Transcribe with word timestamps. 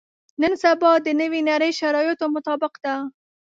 نن 0.41 0.53
سبا 0.63 0.91
د 1.05 1.07
نوې 1.21 1.41
نړۍ 1.49 1.71
شرایطو 1.79 2.25
مطابق 2.35 2.73
ده. 2.83 2.95